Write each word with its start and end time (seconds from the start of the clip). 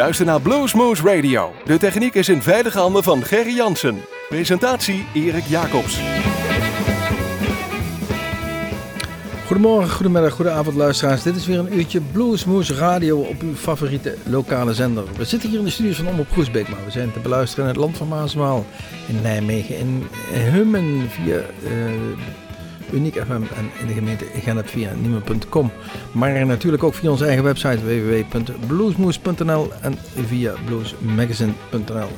luistert 0.00 0.28
naar 0.28 0.40
Bluesmoose 0.40 1.02
Radio. 1.02 1.52
De 1.64 1.78
techniek 1.78 2.14
is 2.14 2.28
in 2.28 2.42
veilige 2.42 2.78
handen 2.78 3.02
van 3.02 3.22
Gerry 3.22 3.54
Jansen. 3.54 4.00
Presentatie 4.28 5.06
Erik 5.14 5.44
Jacobs. 5.44 6.00
Goedemorgen, 9.46 9.90
goedemiddag, 9.90 10.32
goedenavond 10.32 10.76
luisteraars. 10.76 11.22
Dit 11.22 11.36
is 11.36 11.46
weer 11.46 11.58
een 11.58 11.78
uurtje 11.78 12.00
Bluesmoose 12.00 12.74
Radio 12.74 13.18
op 13.18 13.40
uw 13.42 13.54
favoriete 13.54 14.16
lokale 14.24 14.74
zender. 14.74 15.04
We 15.16 15.24
zitten 15.24 15.48
hier 15.48 15.58
in 15.58 15.64
de 15.64 15.70
studios 15.70 15.96
van 15.96 16.06
Omroep 16.06 16.30
Groesbeek, 16.32 16.68
maar 16.68 16.84
we 16.84 16.90
zijn 16.90 17.12
te 17.12 17.20
beluisteren 17.20 17.64
in 17.64 17.70
het 17.70 17.80
land 17.80 17.96
van 17.96 18.08
Maasmaal, 18.08 18.66
in 19.08 19.22
Nijmegen, 19.22 19.76
in 19.76 20.06
Hummen 20.32 21.08
via 21.10 21.36
uh, 21.36 21.70
Uniek 22.92 23.14
FM 23.14 23.32
en 23.32 23.70
in 23.80 23.86
de 23.86 23.92
gemeente 23.92 24.24
Genep 24.34 24.68
via 24.68 24.92
niemen.com. 25.00 25.70
Maar 26.12 26.46
natuurlijk 26.46 26.82
ook 26.82 26.94
via 26.94 27.10
onze 27.10 27.24
eigen 27.24 27.44
website 27.44 27.78
www.bluesmoose.nl 27.84 29.72
en 29.80 29.98
via 30.26 30.54
bluesmagazine.nl. 30.64 32.08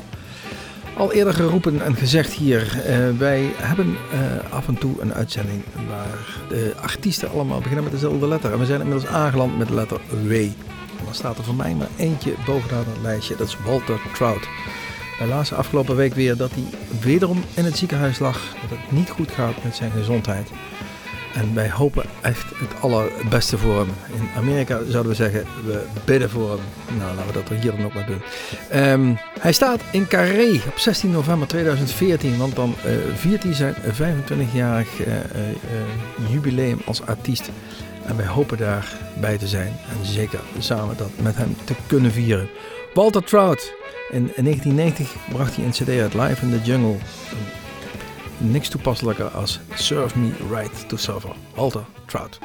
Al 0.97 1.13
eerder 1.13 1.35
geroepen 1.35 1.85
en 1.85 1.97
gezegd 1.97 2.33
hier, 2.33 2.63
uh, 2.63 3.19
wij 3.19 3.53
hebben 3.57 3.87
uh, 3.87 4.53
af 4.53 4.69
en 4.69 4.79
toe 4.79 5.01
een 5.01 5.15
uitzending 5.15 5.63
waar 5.89 6.43
de 6.49 6.73
artiesten 6.81 7.31
allemaal 7.31 7.59
beginnen 7.59 7.85
met 7.85 7.93
dezelfde 7.93 8.29
letter. 8.29 8.53
En 8.53 8.59
we 8.59 8.67
zijn 8.67 8.81
inmiddels 8.81 9.11
aangeland 9.11 9.59
met 9.59 9.69
de 9.69 9.75
letter 9.75 10.01
W. 10.27 10.33
En 10.33 11.05
dan 11.05 11.15
staat 11.15 11.39
er 11.39 11.45
voor 11.45 11.55
mij 11.55 11.75
maar 11.75 11.89
eentje 11.97 12.33
bovenaan 12.47 12.85
het 12.89 13.03
lijstje, 13.03 13.37
dat 13.37 13.47
is 13.47 13.57
Walter 13.65 14.01
Trout. 14.15 14.49
Lazen 15.29 15.57
afgelopen 15.57 15.97
week 15.97 16.15
weer 16.15 16.37
dat 16.37 16.51
hij 16.55 16.65
wederom 17.01 17.45
in 17.55 17.65
het 17.65 17.77
ziekenhuis 17.77 18.19
lag, 18.19 18.55
dat 18.61 18.79
het 18.79 18.93
niet 18.93 19.11
goed 19.11 19.31
gaat 19.31 19.65
met 19.65 19.77
zijn 19.77 19.91
gezondheid. 19.91 20.51
En 21.35 21.55
wij 21.55 21.71
hopen 21.71 22.05
echt 22.21 22.45
het 22.55 22.81
allerbeste 22.81 23.59
voor 23.59 23.79
hem. 23.79 23.89
In 24.15 24.29
Amerika 24.37 24.81
zouden 24.89 25.13
we 25.13 25.15
zeggen, 25.15 25.45
we 25.65 25.85
bidden 26.05 26.31
voor 26.31 26.51
hem. 26.51 26.99
Nou, 26.99 27.15
laten 27.17 27.27
we 27.27 27.33
dat 27.33 27.49
er 27.49 27.57
hier 27.57 27.71
dan 27.71 27.85
ook 27.85 27.95
maar 27.95 28.07
doen. 28.07 28.23
Um, 28.81 29.19
hij 29.41 29.53
staat 29.53 29.81
in 29.91 30.07
Carré 30.07 30.61
op 30.67 30.79
16 30.79 31.11
november 31.11 31.49
2014, 31.49 32.39
want 32.39 32.57
dan 32.57 32.75
uh, 32.87 32.93
viert 33.15 33.43
hij 33.43 33.55
zijn 33.55 33.75
25-jarig 33.75 34.99
uh, 35.01 35.07
uh, 35.07 36.31
jubileum 36.31 36.81
als 36.85 37.03
artiest. 37.03 37.51
En 38.07 38.17
wij 38.17 38.27
hopen 38.27 38.59
daarbij 38.59 39.39
te 39.39 39.49
zijn 39.49 39.73
en 39.91 40.07
zeker 40.07 40.41
samen 40.59 40.97
dat 40.97 41.11
met 41.23 41.37
hem 41.37 41.57
te 41.65 41.75
kunnen 41.87 42.13
vieren. 42.13 42.49
Walter 42.95 43.25
Trout. 43.25 43.75
In 44.11 44.33
1990 44.37 45.17
bracht 45.29 45.57
hij 45.57 45.65
een 45.65 45.71
cd 45.71 45.89
uit 45.89 46.15
Live 46.15 46.47
in 46.47 46.51
the 46.51 46.61
Jungle 46.63 46.97
niks 48.39 48.69
toepasselijker 48.69 49.27
als 49.27 49.61
Serve 49.75 50.19
Me 50.19 50.31
Right 50.51 50.89
to 50.89 50.97
Suffer. 50.97 51.31
Walter 51.55 51.85
Trout. 52.07 52.39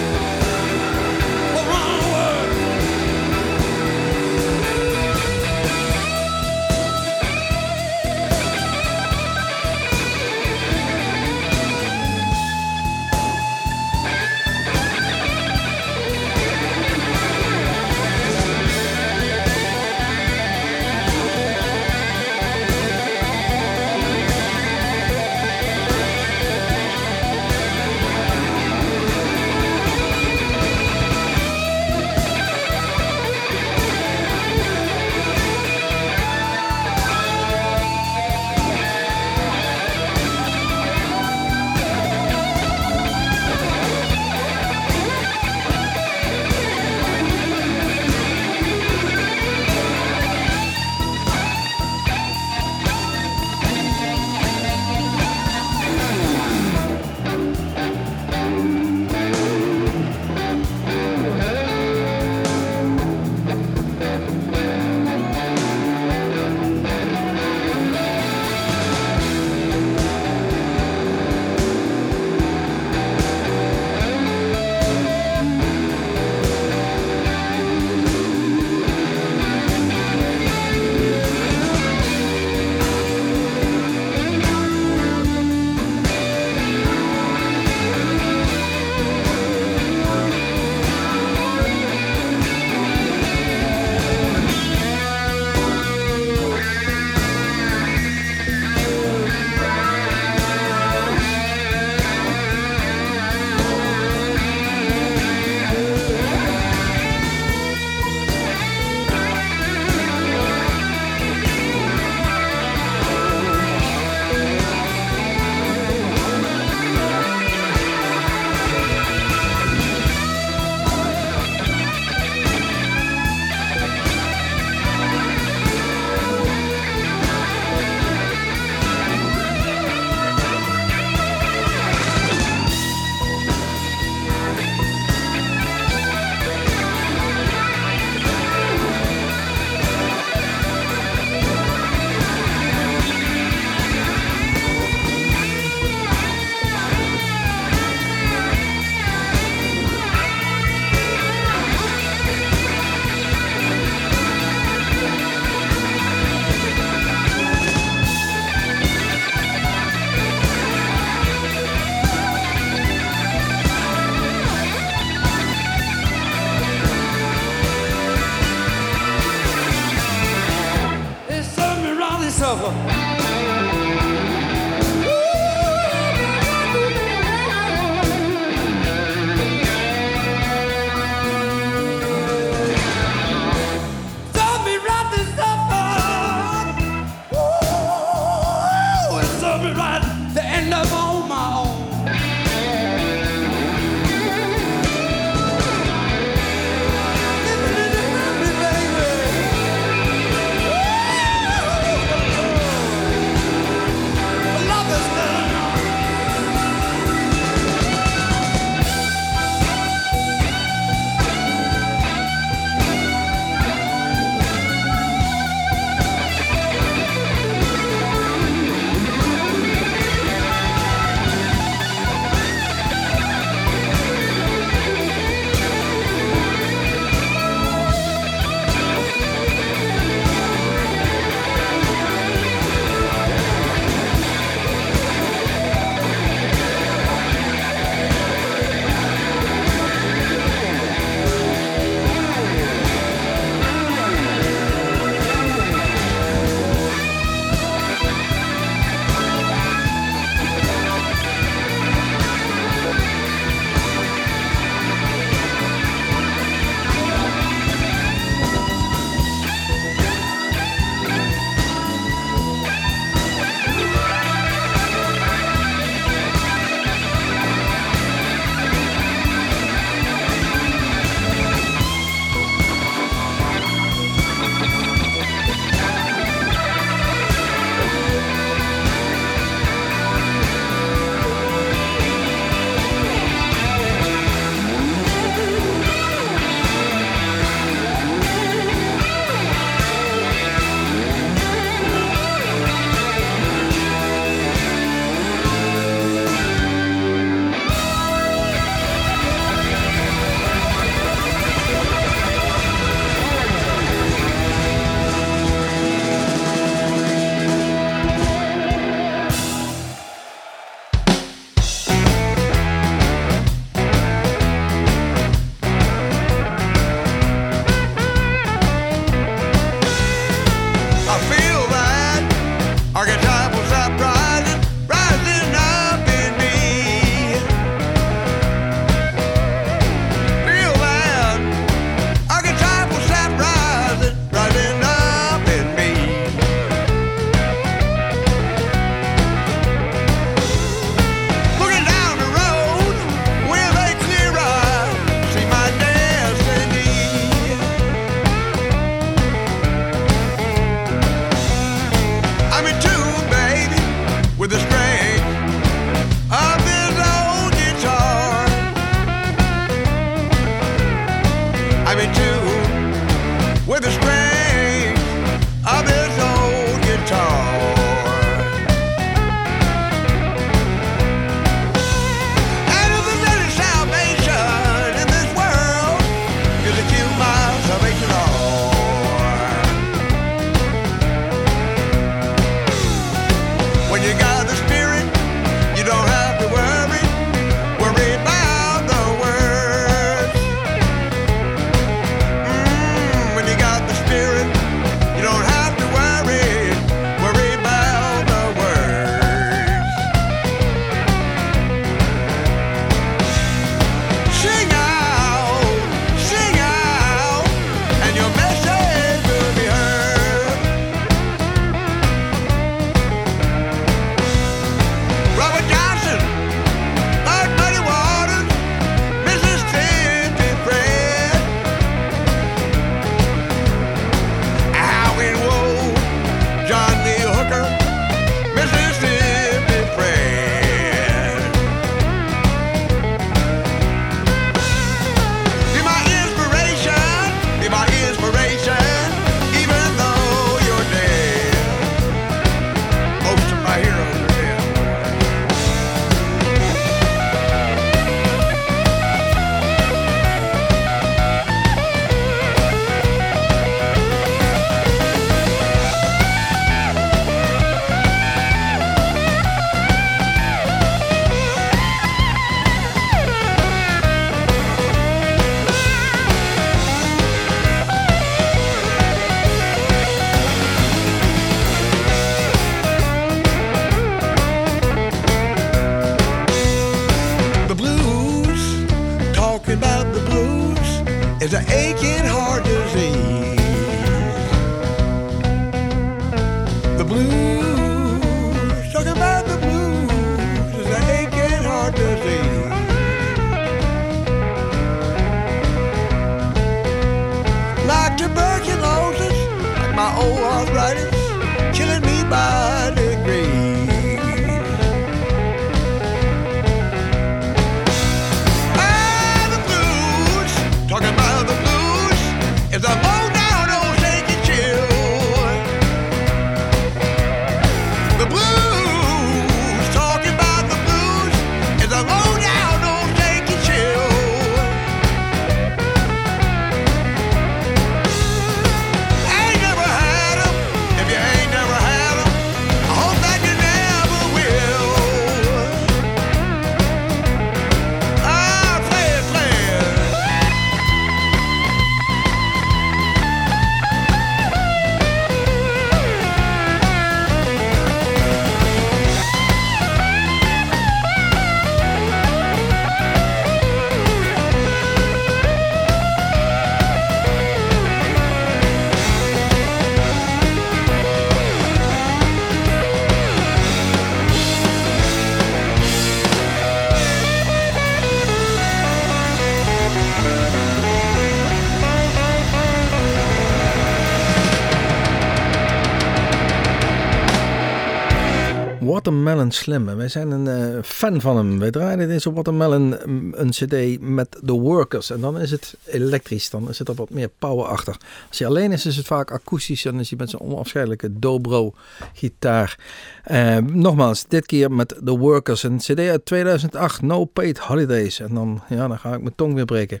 Watermelon 579.00 579.50
Slim. 579.50 579.88
En 579.88 579.96
wij 579.96 580.08
zijn 580.08 580.30
een 580.30 580.74
eh, 580.74 580.82
fan 580.82 581.20
van 581.20 581.36
hem. 581.36 581.58
Wij 581.58 581.70
draaien 581.70 582.08
deze 582.08 582.32
Watermelon 582.32 582.96
mm, 583.06 583.34
een 583.36 583.50
cd 583.50 584.00
met 584.00 584.38
The 584.44 584.52
Workers. 584.52 585.10
En 585.10 585.20
dan 585.20 585.38
is 585.38 585.50
het 585.50 585.76
elektrisch. 585.84 586.50
Dan 586.50 586.74
zit 586.74 586.88
er 586.88 586.94
wat 586.94 587.10
meer 587.10 587.30
power 587.38 587.66
achter. 587.66 587.96
Als 588.28 588.38
hij 588.38 588.48
alleen 588.48 588.72
is, 588.72 588.86
is 588.86 588.96
het 588.96 589.06
vaak 589.06 589.30
akoestisch. 589.30 589.84
En 589.84 590.00
is 590.00 590.08
hij 590.08 590.18
met 590.18 590.30
zijn 590.30 590.42
onafscheidelijke 590.42 591.18
dobro 591.18 591.74
gitaar. 592.14 592.78
Eh, 593.24 593.56
nogmaals, 593.56 594.24
dit 594.28 594.46
keer 594.46 594.72
met 594.72 594.88
The 595.04 595.18
Workers. 595.18 595.62
Een 595.62 595.78
cd 595.78 595.98
uit 595.98 596.24
2008. 596.24 597.02
No 597.02 597.24
Paid 597.24 597.58
Holidays. 597.58 598.20
En 598.20 598.34
dan, 598.34 598.62
ja, 598.68 598.88
dan 598.88 598.98
ga 598.98 599.14
ik 599.14 599.20
mijn 599.20 599.34
tong 599.34 599.54
weer 599.54 599.64
breken. 599.64 600.00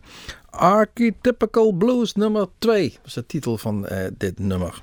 Archetypical 0.50 1.72
Blues 1.72 2.14
nummer 2.14 2.46
2. 2.58 2.90
Dat 2.90 3.06
is 3.06 3.12
de 3.12 3.26
titel 3.26 3.58
van 3.58 3.86
eh, 3.86 4.06
dit 4.18 4.38
nummer. 4.38 4.82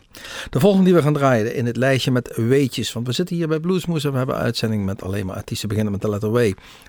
De 0.49 0.59
volgende 0.59 0.85
die 0.85 0.93
we 0.93 1.01
gaan 1.01 1.13
draaien 1.13 1.55
in 1.55 1.65
het 1.65 1.77
lijstje 1.77 2.11
met 2.11 2.35
weetjes. 2.35 2.93
Want 2.93 3.07
we 3.07 3.13
zitten 3.13 3.35
hier 3.35 3.47
bij 3.47 3.59
Bluesmoes 3.59 4.03
en 4.03 4.11
we 4.11 4.17
hebben 4.17 4.35
uitzending 4.35 4.85
met 4.85 5.03
alleen 5.03 5.25
maar 5.25 5.35
artiesten 5.35 5.67
beginnen 5.67 5.93
met 5.93 6.01
de 6.01 6.09
letter 6.09 6.31
W. 6.31 6.37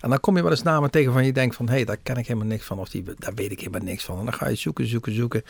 En 0.00 0.10
dan 0.10 0.20
kom 0.20 0.36
je 0.36 0.42
wel 0.42 0.50
eens 0.50 0.62
namen 0.62 0.90
tegen 0.90 1.12
van 1.12 1.24
je 1.24 1.32
denkt 1.32 1.56
van... 1.56 1.68
hé, 1.68 1.74
hey, 1.74 1.84
daar 1.84 1.96
ken 2.02 2.16
ik 2.16 2.26
helemaal 2.26 2.48
niks 2.48 2.64
van 2.64 2.78
of 2.78 2.88
die, 2.88 3.04
daar 3.18 3.34
weet 3.34 3.52
ik 3.52 3.58
helemaal 3.58 3.80
niks 3.80 4.04
van. 4.04 4.18
En 4.18 4.24
dan 4.24 4.34
ga 4.34 4.48
je 4.48 4.54
zoeken, 4.54 4.86
zoeken, 4.86 5.14
zoeken. 5.14 5.42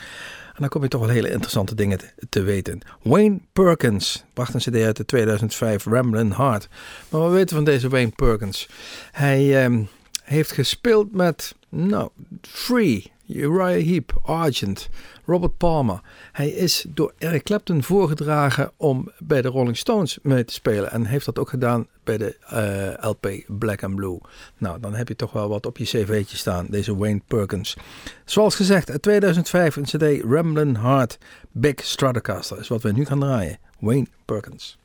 En 0.48 0.58
dan 0.58 0.68
kom 0.68 0.82
je 0.82 0.88
toch 0.88 1.00
wel 1.00 1.10
hele 1.10 1.30
interessante 1.30 1.74
dingen 1.74 1.98
te, 1.98 2.06
te 2.28 2.42
weten. 2.42 2.80
Wayne 3.02 3.40
Perkins. 3.52 4.24
Wacht 4.34 4.54
een 4.54 4.60
cd 4.60 4.76
uit 4.76 4.96
de 4.96 5.04
2005, 5.04 5.84
Ramblin' 5.84 6.32
Heart. 6.32 6.68
Maar 7.08 7.20
wat 7.20 7.32
weten 7.32 7.48
we 7.48 7.54
van 7.54 7.64
deze 7.64 7.88
Wayne 7.88 8.12
Perkins? 8.16 8.68
Hij 9.12 9.64
ehm, 9.64 9.82
heeft 10.22 10.52
gespeeld 10.52 11.14
met... 11.14 11.54
Nou, 11.68 12.10
Free, 12.42 13.12
Uriah 13.28 13.86
Heep, 13.86 14.18
Argent, 14.22 14.88
Robert 15.26 15.56
Palmer. 15.56 16.00
Hij 16.32 16.48
is 16.48 16.84
door 16.88 17.12
Eric 17.18 17.42
Clapton 17.42 17.82
voorgedragen 17.82 18.70
om 18.76 19.10
bij 19.18 19.42
de 19.42 19.48
Rolling 19.48 19.76
Stones 19.76 20.18
mee 20.22 20.44
te 20.44 20.52
spelen. 20.52 20.90
En 20.90 21.04
heeft 21.04 21.24
dat 21.24 21.38
ook 21.38 21.48
gedaan 21.48 21.86
bij 22.04 22.16
de 22.16 22.36
eh, 22.46 23.08
LP 23.08 23.28
Black 23.46 23.82
and 23.82 23.94
Blue. 23.94 24.18
Nou, 24.58 24.80
dan 24.80 24.94
heb 24.94 25.08
je 25.08 25.16
toch 25.16 25.32
wel 25.32 25.48
wat 25.48 25.66
op 25.66 25.76
je 25.76 25.84
cv'tje 25.84 26.36
staan, 26.36 26.66
deze 26.70 26.96
Wayne 26.96 27.20
Perkins. 27.26 27.76
Zoals 28.24 28.54
gezegd, 28.54 28.90
uit 28.90 29.02
2005 29.02 29.76
een 29.76 29.82
cd 29.82 30.24
Ramblin' 30.24 30.76
Heart 30.76 31.18
Big 31.52 31.74
Stratocaster 31.84 32.58
is 32.58 32.68
wat 32.68 32.82
we 32.82 32.92
nu 32.92 33.04
gaan 33.04 33.20
draaien. 33.20 33.58
Wayne 33.78 34.06
Perkins. 34.24 34.77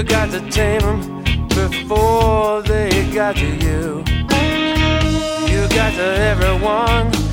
You 0.00 0.06
got 0.06 0.30
to 0.30 0.40
tame 0.50 0.80
them 0.80 1.48
before 1.48 2.62
they 2.62 2.88
got 3.12 3.36
to 3.36 3.44
you. 3.44 4.02
You 5.52 5.68
got 5.68 5.92
to 5.92 6.08
everyone 6.32 7.29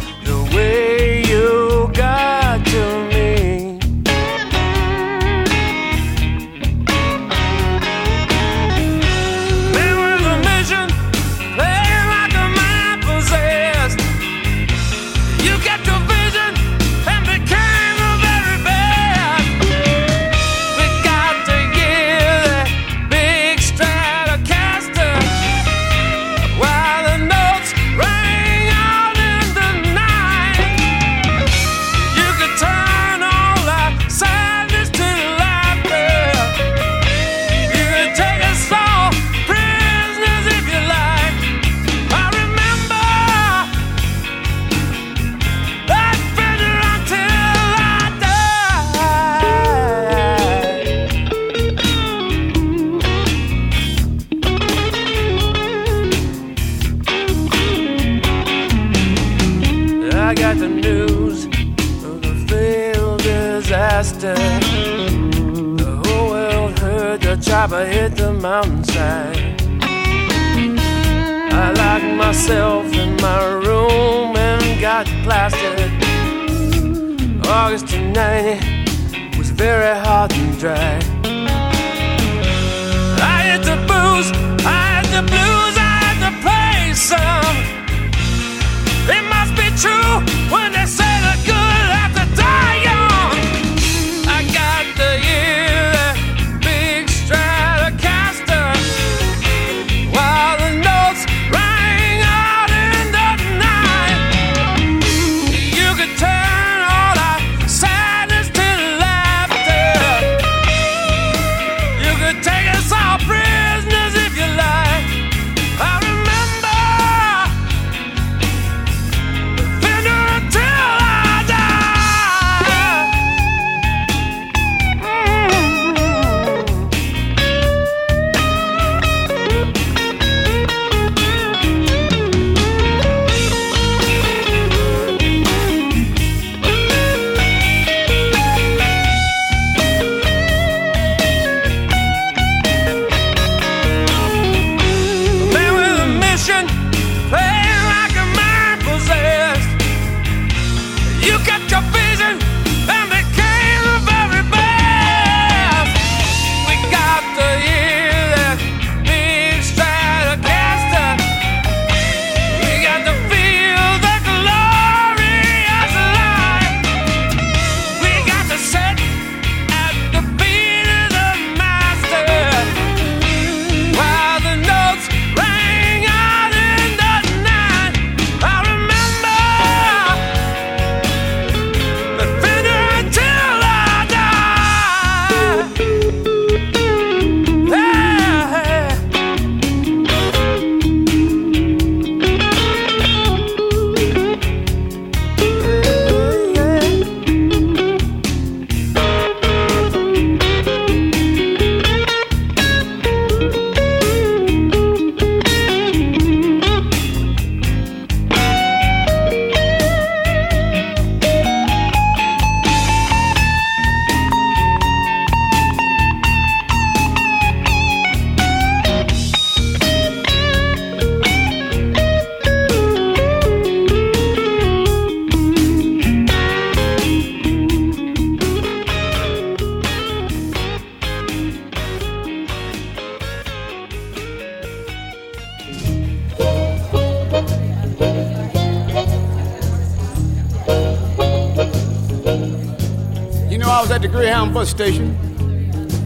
bus 244.45 244.69
station 244.69 245.17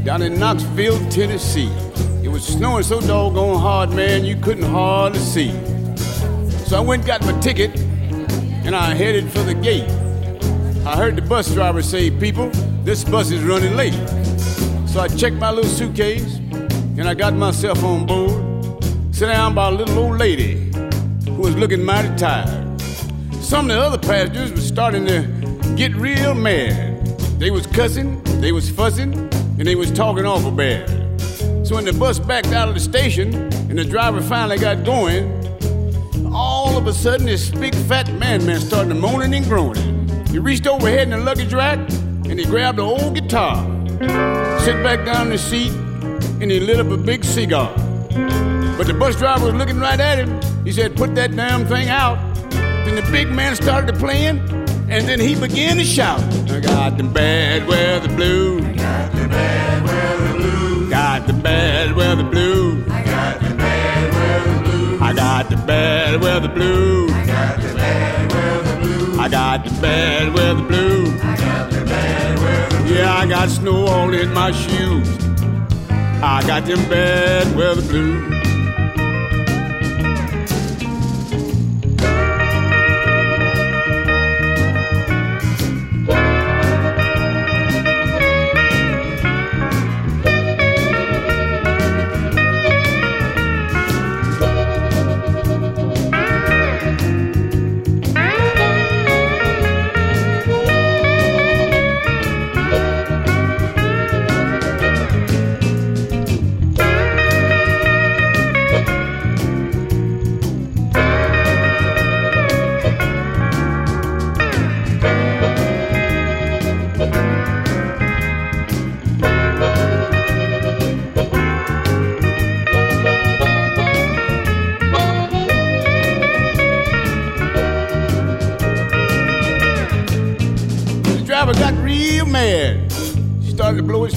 down 0.05 0.21
in 0.21 0.39
Knoxville, 0.39 0.97
Tennessee. 1.09 1.69
It 2.23 2.29
was 2.29 2.45
snowing 2.45 2.83
so 2.83 3.01
doggone 3.01 3.59
hard, 3.59 3.89
man, 3.91 4.23
you 4.23 4.37
couldn't 4.37 4.63
hardly 4.63 5.19
see. 5.19 5.51
So 6.65 6.77
I 6.77 6.79
went 6.79 7.05
got 7.05 7.21
my 7.25 7.37
ticket 7.41 7.77
and 8.65 8.73
I 8.73 8.93
headed 8.93 9.29
for 9.29 9.39
the 9.39 9.53
gate. 9.53 9.89
I 10.85 10.95
heard 10.95 11.17
the 11.17 11.21
bus 11.21 11.53
driver 11.53 11.81
say, 11.81 12.09
People, 12.09 12.49
this 12.83 13.03
bus 13.03 13.31
is 13.31 13.43
running 13.43 13.75
late. 13.75 13.93
So 14.87 15.01
I 15.01 15.09
checked 15.09 15.35
my 15.35 15.51
little 15.51 15.69
suitcase 15.69 16.37
and 16.97 17.09
I 17.09 17.13
got 17.13 17.33
myself 17.33 17.83
on 17.83 18.05
board. 18.05 18.83
Sit 19.13 19.27
down 19.27 19.53
by 19.53 19.67
a 19.67 19.71
little 19.71 19.99
old 19.99 20.17
lady 20.17 20.71
who 21.25 21.41
was 21.41 21.55
looking 21.57 21.83
mighty 21.83 22.15
tired. 22.15 22.79
Some 23.41 23.69
of 23.69 23.75
the 23.75 23.81
other 23.81 23.97
passengers 23.97 24.51
were 24.53 24.61
starting 24.61 25.05
to 25.07 25.73
get 25.75 25.93
real 25.95 26.33
mad. 26.33 26.90
They 27.41 27.49
was 27.49 27.65
cussing, 27.65 28.21
they 28.39 28.51
was 28.51 28.69
fussing, 28.69 29.15
and 29.57 29.65
they 29.65 29.73
was 29.73 29.89
talking 29.89 30.27
awful 30.27 30.51
bad. 30.51 30.87
So 31.65 31.73
when 31.73 31.85
the 31.85 31.91
bus 31.91 32.19
backed 32.19 32.53
out 32.53 32.67
of 32.67 32.75
the 32.75 32.79
station 32.79 33.33
and 33.33 33.79
the 33.79 33.83
driver 33.83 34.21
finally 34.21 34.59
got 34.59 34.85
going, 34.85 35.25
all 36.31 36.77
of 36.77 36.85
a 36.85 36.93
sudden 36.93 37.25
this 37.25 37.49
big 37.49 37.73
fat 37.73 38.13
man 38.13 38.45
man 38.45 38.59
started 38.59 38.89
to 38.89 38.95
moaning 38.95 39.33
and 39.33 39.43
groaning. 39.45 40.07
He 40.27 40.37
reached 40.37 40.67
overhead 40.67 41.01
in 41.01 41.09
the 41.09 41.17
luggage 41.17 41.51
rack 41.51 41.79
and 41.79 42.37
he 42.37 42.45
grabbed 42.45 42.77
an 42.77 42.85
old 42.85 43.15
guitar, 43.15 43.55
sit 44.59 44.83
back 44.83 45.03
down 45.03 45.25
in 45.25 45.29
the 45.29 45.39
seat, 45.39 45.71
and 46.41 46.51
he 46.51 46.59
lit 46.59 46.79
up 46.79 46.91
a 46.91 46.97
big 46.97 47.25
cigar. 47.25 47.73
But 48.77 48.85
the 48.85 48.93
bus 48.93 49.15
driver 49.15 49.47
was 49.47 49.55
looking 49.55 49.79
right 49.79 49.99
at 49.99 50.19
him. 50.19 50.63
He 50.63 50.71
said, 50.71 50.95
Put 50.95 51.15
that 51.15 51.35
damn 51.35 51.65
thing 51.65 51.89
out. 51.89 52.19
Then 52.51 52.93
the 52.93 53.11
big 53.11 53.29
man 53.29 53.55
started 53.55 53.91
to 53.91 53.99
playing, 53.99 54.60
and 54.91 55.07
then 55.07 55.19
he 55.21 55.35
began 55.35 55.77
to 55.77 55.85
shout, 55.85 56.21
I 56.51 56.59
got 56.59 56.97
the 56.97 57.03
bad 57.03 57.65
weather 57.65 57.81
weather 58.01 58.13
blues. 58.13 58.61
Got 60.89 61.27
the 61.27 61.33
bad 61.33 61.95
weather 61.95 62.23
blues. 62.23 62.89
I 62.89 63.03
got 63.03 63.39
the 63.39 63.55
bad 63.55 64.13
weather 64.13 64.59
blues. 64.59 65.01
I 65.01 65.13
got 65.13 65.49
the 65.49 65.55
bad 65.55 66.21
weather 66.21 66.49
blues. 66.49 67.11
I 67.11 67.25
got 67.25 67.61
the 67.61 67.73
bad 67.73 68.33
weather 68.33 68.79
blues. 68.81 69.19
I 69.19 69.29
got 69.29 69.63
the 69.63 69.81
bad 69.81 70.33
weather 70.33 70.63
blues. 70.63 71.21
I 71.23 71.37
got 71.37 71.71
the 71.71 71.85
bad 71.85 72.39
weather 72.39 72.93
Yeah, 72.93 73.13
I 73.13 73.25
got 73.27 73.49
snow 73.49 73.85
all 73.85 74.13
in 74.13 74.33
my 74.33 74.51
shoes. 74.51 75.07
I 76.21 76.43
got 76.45 76.65
them 76.65 76.83
bad 76.89 77.55
weather 77.55 77.81
blues. 77.81 78.40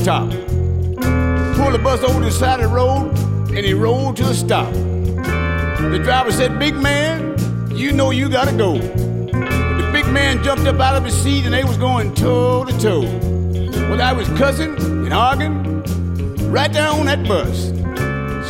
Top. 0.04 0.28
Pulled 0.28 1.72
the 1.72 1.80
bus 1.82 2.02
over 2.02 2.20
the 2.20 2.30
side 2.30 2.60
of 2.60 2.68
the 2.68 2.76
road, 2.76 3.16
and 3.48 3.64
he 3.64 3.72
rolled 3.72 4.18
to 4.18 4.24
a 4.24 4.34
stop. 4.34 4.70
The 4.74 6.00
driver 6.02 6.30
said, 6.30 6.58
Big 6.58 6.74
man, 6.74 7.34
you 7.70 7.90
know 7.90 8.10
you 8.10 8.28
gotta 8.28 8.54
go. 8.54 8.76
The 8.76 9.90
big 9.92 10.06
man 10.08 10.44
jumped 10.44 10.66
up 10.66 10.78
out 10.78 10.96
of 10.96 11.06
his 11.06 11.16
seat, 11.16 11.46
and 11.46 11.54
they 11.54 11.64
was 11.64 11.78
going 11.78 12.14
toe 12.14 12.66
to 12.66 12.78
toe. 12.78 13.00
Well, 13.88 14.02
I 14.02 14.12
was 14.12 14.28
cussing 14.30 14.76
and 14.76 15.12
arguing 15.14 15.82
right 16.52 16.70
there 16.70 16.88
on 16.88 17.06
that 17.06 17.26
bus. 17.26 17.72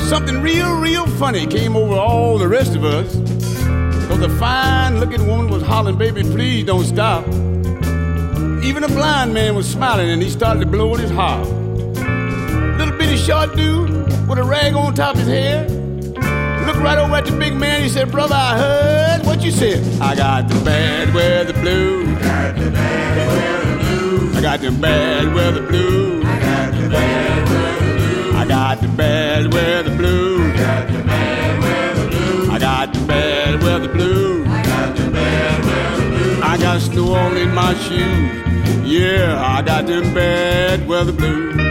Something 0.09 0.43
real, 0.43 0.81
real 0.81 1.07
funny 1.07 1.47
came 1.47 1.77
over 1.77 1.95
all 1.95 2.37
the 2.37 2.49
rest 2.49 2.75
of 2.75 2.85
us. 2.85 3.15
Cause 4.09 4.21
a 4.21 4.29
fine 4.41 4.99
looking 4.99 5.25
woman 5.29 5.49
was 5.49 5.63
hollering, 5.63 5.99
baby, 5.99 6.23
please 6.23 6.65
don't 6.65 6.85
stop. 6.85 7.25
Even 8.75 8.91
a 8.91 8.93
blind 8.93 9.33
man 9.33 9.55
was 9.55 9.71
smiling 9.71 10.11
and 10.11 10.21
he 10.21 10.29
started 10.29 10.59
to 10.59 10.67
blow 10.67 10.97
his 10.97 11.09
harp. 11.09 11.47
Little 11.47 12.99
bitty 12.99 13.17
short 13.17 13.55
dude 13.55 13.89
with 14.29 14.37
a 14.37 14.43
rag 14.43 14.75
on 14.75 14.93
top 14.95 15.15
of 15.15 15.21
his 15.21 15.29
head 15.29 15.71
looked 16.67 16.81
right 16.81 16.99
over 16.99 17.15
at 17.15 17.25
the 17.25 17.39
big 17.39 17.55
man. 17.55 17.85
He 17.85 17.89
said, 17.89 18.11
Brother, 18.11 18.35
I 18.35 18.59
heard 18.59 19.27
what 19.27 19.45
you 19.45 19.53
said. 19.53 20.03
I 20.03 20.17
got 20.17 20.49
the 20.49 20.57
bad 20.65 21.15
weather 21.15 21.53
blue. 21.53 22.17
I 24.35 24.41
got 24.43 24.61
the 24.61 24.73
bad 24.73 25.33
weather 25.33 25.63
blue. 25.63 26.25
I 26.25 26.41
got 26.41 26.73
the 26.73 26.89
bad 26.89 27.15
weather 27.15 27.47
blue. 27.47 28.35
I 28.35 28.45
got 28.45 28.81
the 28.81 28.89
bad 28.89 29.55
weather 29.55 29.97
blue. 29.97 30.51
I 30.51 30.59
got 30.59 30.91
the 30.91 30.99
bad 31.05 31.63
weather 31.63 31.79
blue. 31.79 32.51
I 32.51 32.59
got 32.59 32.93
the 32.93 33.07
bad 33.07 33.63
weather 33.63 33.87
the 33.87 33.93
blue. 33.93 34.45
I 36.43 36.59
got 36.59 36.81
snow 36.81 37.15
all 37.15 37.37
in 37.37 37.55
my 37.55 37.73
shoes. 37.75 38.54
Yeah, 38.85 39.41
I 39.43 39.63
got 39.63 39.87
them 39.87 40.15
bad 40.15 40.87
weather 40.87 41.13
blues. 41.13 41.64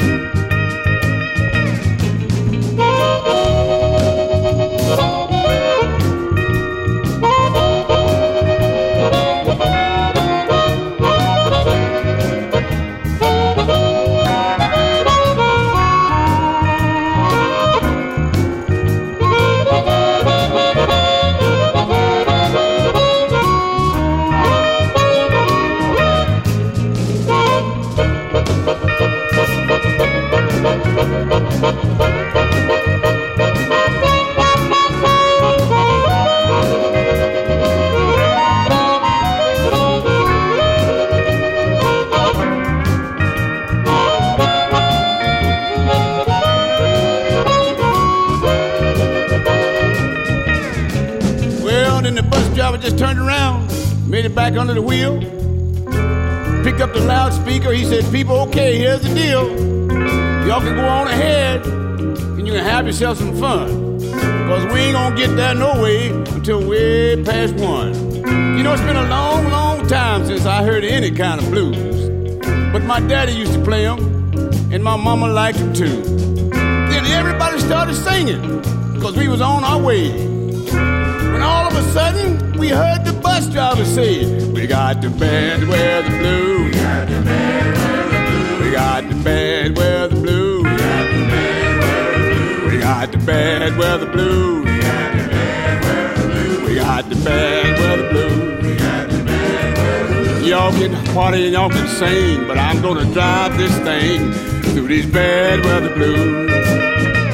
Mama 75.23 75.33
liked 75.33 75.59
them 75.59 75.73
too. 75.73 76.01
Then 76.51 77.05
everybody 77.05 77.59
started 77.59 77.95
singing, 77.95 78.41
because 78.93 79.15
we 79.15 79.27
was 79.29 79.41
on 79.41 79.63
our 79.63 79.81
way. 79.81 80.11
When 80.11 81.41
all 81.41 81.65
of 81.65 81.75
a 81.75 81.83
sudden 81.91 82.57
we 82.59 82.67
heard 82.69 83.05
the 83.05 83.13
bus 83.13 83.47
driver 83.47 83.85
say, 83.85 84.25
We 84.51 84.67
got 84.67 85.01
the. 85.01 85.09
We 85.09 85.17
got 85.17 86.03
the 86.03 86.17
blues. 86.19 86.65
We 86.65 86.71
got 86.81 87.07
the. 87.07 87.15
We 88.63 88.71
got 88.71 89.01
the 89.07 89.11
blues. 89.11 89.11
We 89.11 89.11
got 89.11 89.11
the 89.11 89.15
bad 89.15 89.77
weather 89.77 90.21
blues. 90.21 90.63
We 92.65 92.79
got 92.79 93.11
the 93.11 93.17
bad 93.17 93.77
weather 93.77 94.11
blues. 94.11 94.65
We 96.67 96.75
got 96.75 97.09
the 97.09 97.15
bad 97.23 97.79
weather 97.79 98.09
blues. 98.11 98.43
Y'all 100.45 100.71
can 100.71 100.93
party 101.13 101.45
and 101.45 101.53
y'all 101.53 101.69
can 101.69 101.87
sing, 101.87 102.45
but 102.45 102.57
I'm 102.57 102.81
gonna 102.81 103.05
drive 103.13 103.57
this 103.57 103.75
thing 103.79 104.52
through 104.73 104.87
these 104.87 105.05
bad 105.05 105.63
weather 105.63 105.93
blues. 105.93 107.32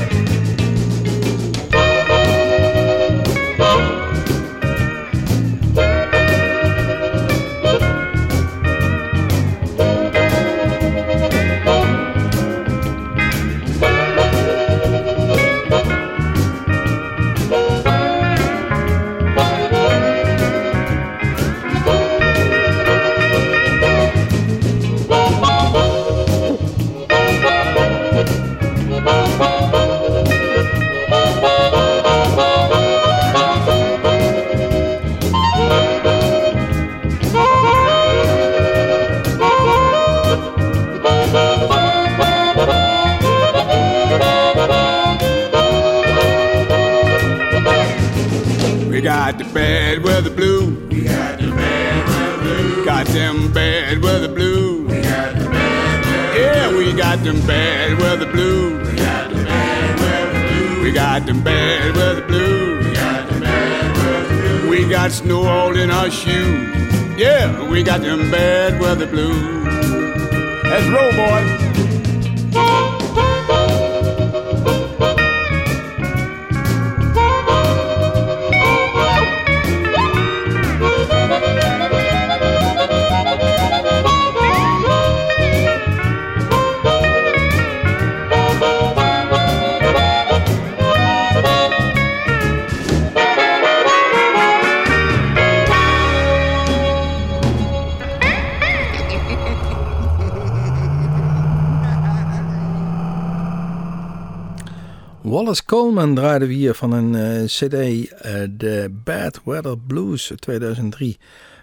in 68.09 68.31
bed. 68.31 68.58
Wallace 105.49 105.67
Coleman 105.67 106.15
draaiden 106.15 106.47
we 106.47 106.53
hier 106.53 106.73
van 106.73 106.91
een 106.91 107.15
eh, 107.15 107.43
cd, 107.43 107.73
eh, 107.73 108.43
de 108.51 108.99
Bad 109.03 109.41
Weather 109.43 109.77
Blues 109.77 110.29
uit 110.29 110.41
2003. 110.41 111.17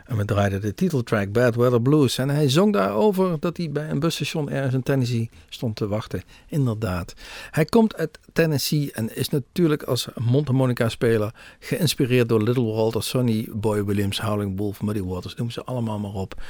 En 0.06 0.16
we 0.16 0.24
draaiden 0.24 0.60
de 0.60 0.74
titeltrack 0.74 1.32
Bad 1.32 1.54
Weather 1.54 1.82
Blues. 1.82 2.18
En 2.18 2.28
hij 2.28 2.48
zong 2.48 2.72
daarover 2.72 3.40
dat 3.40 3.56
hij 3.56 3.70
bij 3.70 3.90
een 3.90 3.98
busstation 3.98 4.50
ergens 4.50 4.74
in 4.74 4.82
Tennessee 4.82 5.30
stond 5.48 5.76
te 5.76 5.88
wachten. 5.88 6.22
Inderdaad. 6.48 7.14
Hij 7.50 7.64
komt 7.64 7.96
uit 7.96 8.18
Tennessee 8.32 8.92
en 8.92 9.16
is 9.16 9.28
natuurlijk 9.28 9.82
als 9.82 10.08
mondharmonica-speler 10.14 11.34
geïnspireerd 11.58 12.28
door 12.28 12.42
Little 12.42 12.72
Walter, 12.72 13.02
Sonny 13.02 13.48
Boy 13.52 13.84
Williams, 13.84 14.20
Howling 14.20 14.58
Wolf, 14.58 14.82
Muddy 14.82 15.02
Waters, 15.02 15.34
noem 15.34 15.50
ze 15.50 15.64
allemaal 15.64 15.98
maar 15.98 16.14
op. 16.14 16.42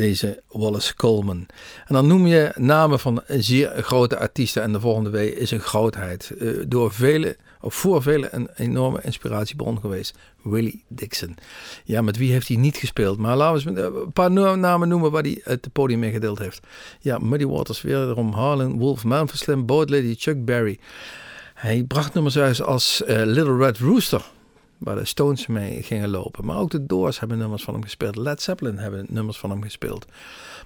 Deze 0.00 0.42
Wallace 0.48 0.94
Coleman. 0.94 1.46
En 1.86 1.94
dan 1.94 2.06
noem 2.06 2.26
je 2.26 2.52
namen 2.56 3.00
van 3.00 3.22
zeer 3.28 3.82
grote 3.82 4.18
artiesten. 4.18 4.62
En 4.62 4.72
de 4.72 4.80
volgende 4.80 5.10
week 5.10 5.34
is 5.34 5.50
een 5.50 5.60
grootheid. 5.60 6.30
Eh, 6.38 6.48
door 6.66 6.92
vele, 6.92 7.36
of 7.60 7.74
voor 7.74 8.02
velen 8.02 8.36
een 8.36 8.48
enorme 8.56 9.00
inspiratiebron 9.02 9.80
geweest. 9.80 10.18
Willie 10.42 10.84
Dixon. 10.88 11.36
Ja, 11.84 12.02
met 12.02 12.16
wie 12.16 12.32
heeft 12.32 12.48
hij 12.48 12.56
niet 12.56 12.76
gespeeld? 12.76 13.18
Maar 13.18 13.36
laten 13.36 13.74
we 13.74 13.80
eens 13.80 13.94
een 13.94 14.12
paar 14.12 14.30
namen 14.58 14.88
noemen 14.88 15.10
waar 15.10 15.22
hij 15.22 15.40
het 15.44 15.72
podium 15.72 15.98
mee 15.98 16.12
gedeeld 16.12 16.38
heeft. 16.38 16.66
Ja, 17.00 17.18
Muddy 17.18 17.46
Waters, 17.46 17.82
wederom 17.82 18.32
Harlan 18.32 18.78
Wolf, 18.78 19.04
Memphis 19.04 19.38
Slim, 19.38 19.66
Boyd 19.66 19.90
Lady, 19.90 20.14
Chuck 20.18 20.44
Berry. 20.44 20.78
Hij 21.54 21.84
bracht 21.84 22.14
nummers 22.14 22.38
uit 22.38 22.62
als 22.62 23.04
eh, 23.04 23.22
Little 23.24 23.56
Red 23.56 23.78
Rooster, 23.78 24.22
waar 24.80 24.96
de 24.96 25.04
Stones 25.04 25.46
mee 25.46 25.82
gingen 25.82 26.08
lopen. 26.08 26.44
Maar 26.44 26.56
ook 26.56 26.70
de 26.70 26.86
Doors 26.86 27.20
hebben 27.20 27.38
nummers 27.38 27.62
van 27.62 27.74
hem 27.74 27.82
gespeeld. 27.82 28.16
Led 28.16 28.42
Zeppelin 28.42 28.78
hebben 28.78 29.06
nummers 29.08 29.38
van 29.38 29.50
hem 29.50 29.62
gespeeld. 29.62 30.06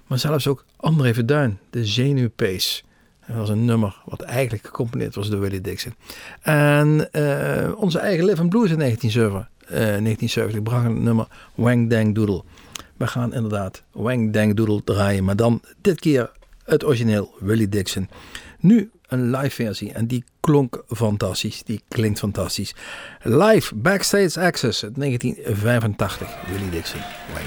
Maar 0.07 0.19
zelfs 0.19 0.47
ook 0.47 0.65
André 0.75 1.13
Verduin, 1.13 1.59
de 1.69 1.85
Zenuwpace. 1.85 2.83
Dat 3.27 3.35
was 3.35 3.49
een 3.49 3.65
nummer 3.65 4.01
wat 4.05 4.21
eigenlijk 4.21 4.65
gecomponeerd 4.65 5.15
was 5.15 5.29
door 5.29 5.39
Willie 5.39 5.61
Dixon. 5.61 5.93
En 6.41 7.11
eh, 7.11 7.71
onze 7.75 7.99
eigen 7.99 8.25
Live 8.25 8.47
Blues 8.47 8.71
in 8.71 8.77
1970, 8.77 9.49
eh, 9.67 9.77
1970 9.77 10.63
bracht 10.63 10.85
een 10.85 11.03
nummer 11.03 11.27
Wang 11.55 11.89
Dang 11.89 12.15
Doodle. 12.15 12.43
We 12.97 13.07
gaan 13.07 13.33
inderdaad 13.33 13.83
Wang 13.91 14.33
Dang 14.33 14.53
Doodle 14.53 14.83
draaien, 14.83 15.23
maar 15.23 15.35
dan 15.35 15.61
dit 15.81 15.99
keer 15.99 16.31
het 16.63 16.85
origineel 16.85 17.35
Willie 17.39 17.69
Dixon. 17.69 18.09
Nu 18.59 18.91
een 19.07 19.29
live 19.29 19.63
versie. 19.63 19.93
En 19.93 20.07
die 20.07 20.23
klonk 20.39 20.83
fantastisch, 20.87 21.63
die 21.63 21.81
klinkt 21.87 22.19
fantastisch. 22.19 22.75
Live 23.21 23.75
Backstage 23.75 24.39
Access 24.39 24.83
uit 24.83 24.95
1985, 24.95 26.29
Willie 26.47 26.69
Dixon, 26.69 27.01
Wang 27.33 27.45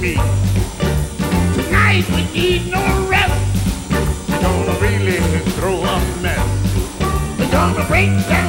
meets. 0.00 0.20
Tonight 1.54 2.04
we 2.08 2.24
need 2.32 2.70
no 2.70 3.06
rest. 3.06 3.36
We're 4.28 4.40
gonna 4.40 4.80
really 4.80 5.18
throw 5.56 5.76
a 5.84 6.00
mess. 6.22 6.48
We're 7.38 7.50
gonna 7.50 7.84
break 7.86 8.08
down 8.26 8.39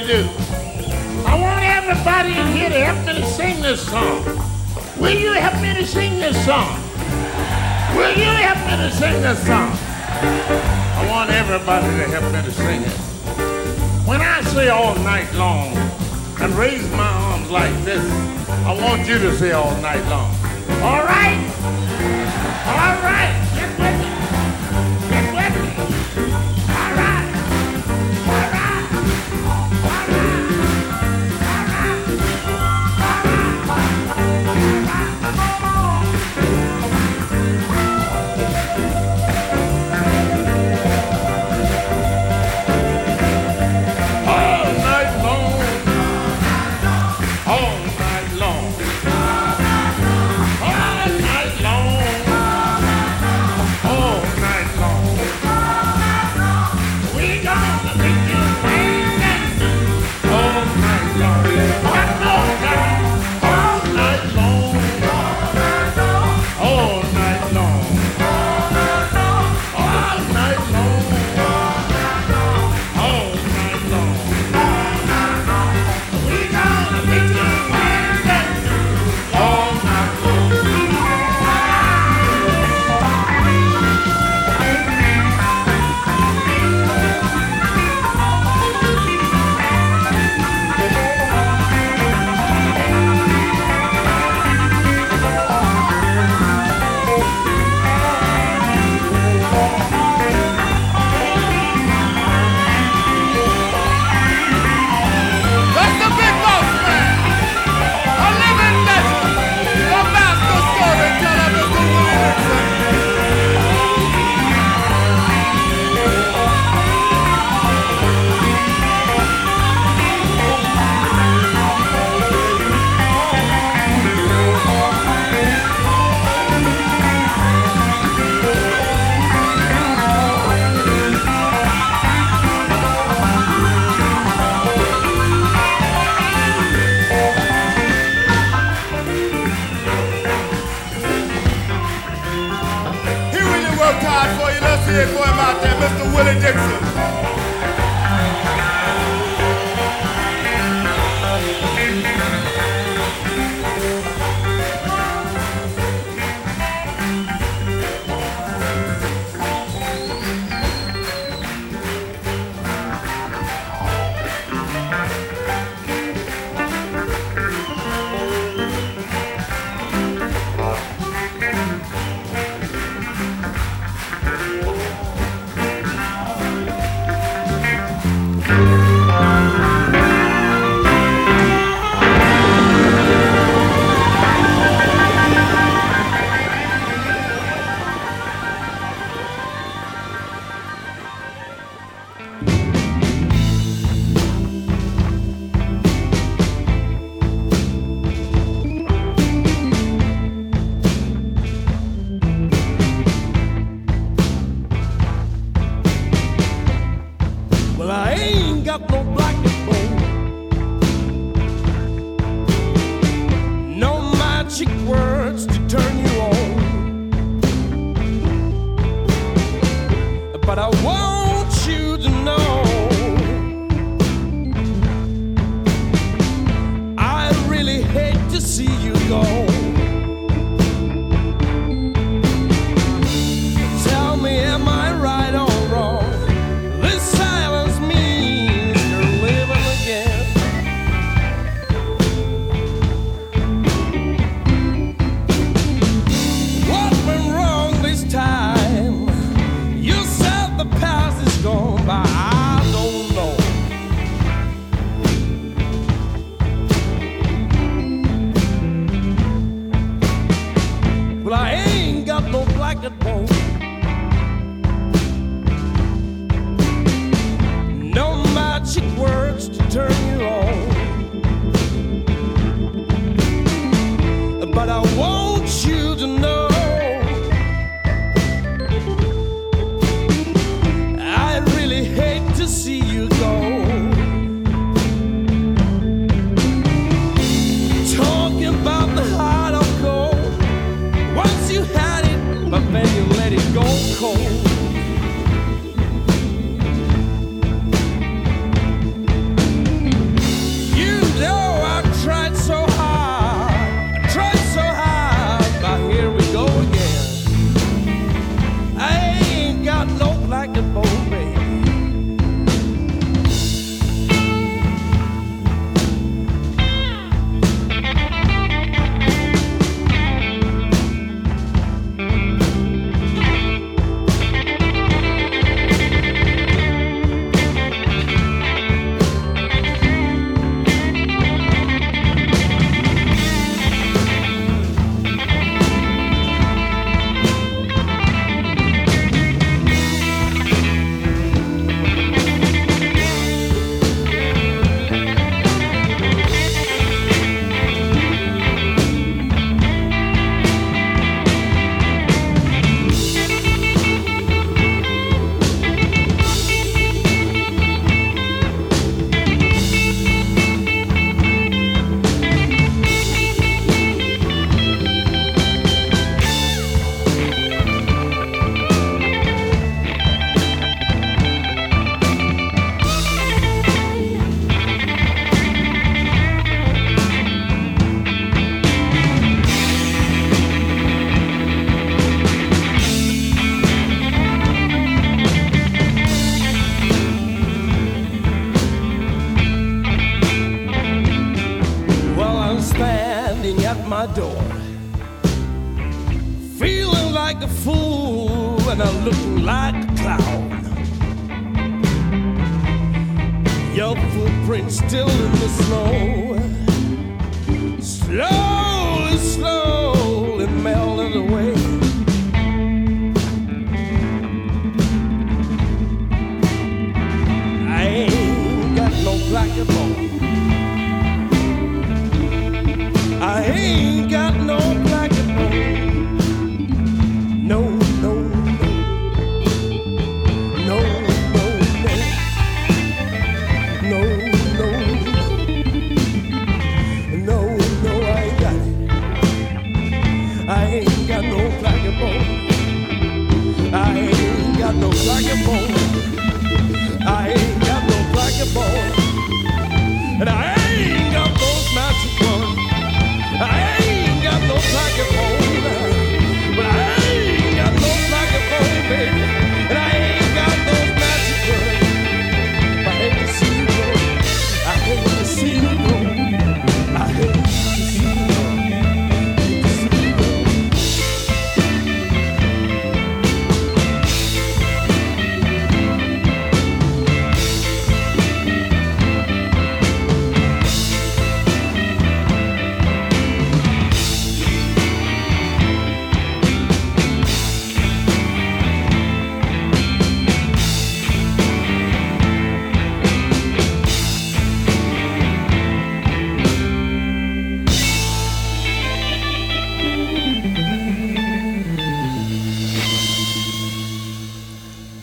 to 0.00 0.06
do. 0.06 0.28
I 1.24 1.38
want 1.40 1.62
everybody 1.62 2.32
in 2.36 2.48
here 2.56 2.68
to 2.68 2.84
help 2.84 3.06
me 3.06 3.14
to 3.14 3.26
sing 3.26 3.62
this 3.62 3.86
song. 3.86 4.24
Will 4.98 5.16
you 5.16 5.32
help 5.34 5.62
me 5.62 5.72
to 5.72 5.86
sing 5.86 6.18
this 6.18 6.34
song? 6.44 6.82
Will 7.94 8.16
you 8.18 8.32
help 8.42 8.58
me 8.66 8.76
to 8.82 8.90
sing 8.90 9.22
this 9.22 9.38
song? 9.46 9.70
I 10.98 11.06
want 11.08 11.30
everybody 11.30 11.86
to 11.86 12.10
help 12.10 12.24
me 12.32 12.42
to 12.42 12.50
sing 12.50 12.82
it. 12.82 12.96
When 14.04 14.20
I 14.20 14.42
say 14.42 14.68
all 14.68 14.96
night 14.96 15.32
long 15.34 15.76
and 16.40 16.52
raise 16.54 16.90
my 16.90 17.06
arms 17.30 17.48
like 17.50 17.74
this, 17.84 18.04
I 18.66 18.74
want 18.74 19.06
you 19.06 19.18
to 19.18 19.36
say 19.36 19.52
all 19.52 19.76
night 19.80 20.04
long. 20.08 20.34
All 20.82 21.04
right? 21.06 21.38
All 22.66 22.96
right. 23.02 23.43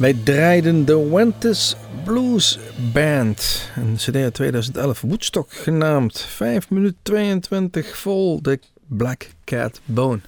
Wij 0.02 0.18
draaiden 0.24 0.86
de 0.86 1.10
Wentes 1.10 1.76
Blues 2.04 2.60
Band. 2.94 3.70
Een 3.76 3.96
CD 3.96 4.16
uit 4.16 4.34
2011, 4.34 5.02
Woodstock 5.02 5.54
genaamd. 5.54 6.20
5 6.20 6.70
minuten 6.70 6.98
22 7.02 7.98
vol 7.98 8.42
de 8.42 8.60
Black 8.88 9.30
Cat 9.46 9.82
Bone. 9.86 10.20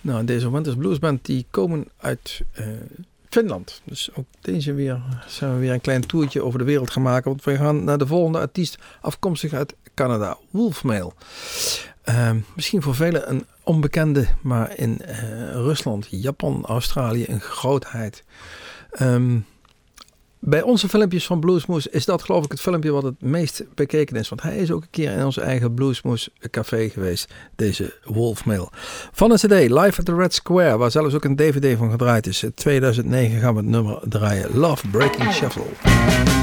Nou, 0.00 0.24
deze 0.24 0.50
Wentes 0.50 0.74
Blues 0.74 0.98
Band 0.98 1.24
die 1.24 1.46
komen 1.50 1.88
uit 1.96 2.40
eh, 2.52 2.66
Finland. 3.28 3.80
Dus 3.84 4.10
ook 4.14 4.26
deze 4.40 4.72
weer 4.72 5.00
zijn 5.26 5.52
we 5.52 5.58
weer 5.58 5.72
een 5.72 5.80
klein 5.80 6.06
toertje 6.06 6.42
over 6.42 6.58
de 6.58 6.64
wereld 6.64 6.90
gaan 6.90 7.02
maken. 7.02 7.30
Want 7.30 7.44
we 7.44 7.56
gaan 7.56 7.84
naar 7.84 7.98
de 7.98 8.06
volgende 8.06 8.38
artiest 8.38 8.78
afkomstig 9.00 9.52
uit 9.52 9.74
Canada, 9.94 10.36
Wolfmail. 10.50 11.14
Eh, 12.02 12.30
misschien 12.54 12.82
voor 12.82 12.94
velen 12.94 13.30
een 13.30 13.46
onbekende, 13.62 14.26
maar 14.42 14.78
in 14.78 15.00
eh, 15.00 15.50
Rusland, 15.52 16.06
Japan, 16.10 16.64
Australië 16.64 17.24
een 17.28 17.40
grootheid. 17.40 18.24
Ehm, 18.96 19.38
bij 20.38 20.62
onze 20.62 20.88
filmpjes 20.88 21.26
van 21.26 21.40
Bluesmoes 21.40 21.86
is 21.86 22.04
dat 22.04 22.22
geloof 22.22 22.44
ik 22.44 22.50
het 22.50 22.60
filmpje 22.60 22.90
wat 22.90 23.02
het 23.02 23.22
meest 23.22 23.64
bekeken 23.74 24.16
is. 24.16 24.28
Want 24.28 24.42
hij 24.42 24.56
is 24.56 24.70
ook 24.70 24.82
een 24.82 24.90
keer 24.90 25.12
in 25.12 25.24
onze 25.24 25.40
eigen 25.40 25.74
Bluesmoes 25.74 26.28
café 26.50 26.88
geweest, 26.88 27.32
deze 27.56 27.94
Wolfmail. 28.04 28.70
Van 29.12 29.30
een 29.30 29.36
cd, 29.36 29.70
Live 29.70 29.98
at 29.98 30.04
the 30.04 30.14
Red 30.14 30.34
Square, 30.34 30.76
waar 30.76 30.90
zelfs 30.90 31.14
ook 31.14 31.24
een 31.24 31.36
dvd 31.36 31.78
van 31.78 31.90
gedraaid 31.90 32.26
is. 32.26 32.42
In 32.42 32.54
2009 32.54 33.40
gaan 33.40 33.54
we 33.54 33.60
het 33.60 33.68
nummer 33.68 34.00
draaien, 34.08 34.56
Love 34.58 34.88
Breaking 34.88 35.32
Shuffle. 35.32 36.35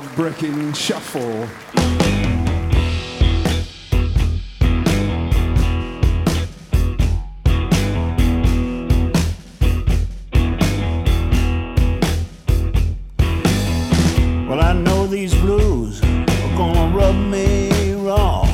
A 0.00 0.02
love 0.02 0.16
breaking 0.16 0.72
shuffle. 0.72 1.46
Well, 14.48 14.60
I 14.60 14.72
know 14.72 15.06
these 15.06 15.34
blues 15.34 16.02
are 16.02 16.56
gonna 16.56 16.96
rub 16.96 17.14
me 17.14 17.92
raw. 17.92 18.46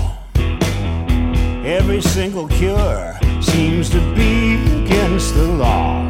Every 1.64 2.01
single 2.01 2.49
cure 2.49 3.16
seems 3.40 3.88
to 3.90 4.01
be 4.16 4.55
against 4.82 5.34
the 5.34 5.47
law. 5.47 6.09